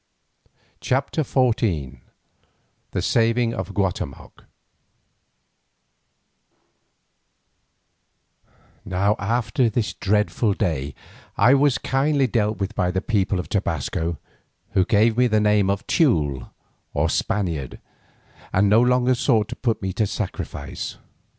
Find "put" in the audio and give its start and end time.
19.55-19.83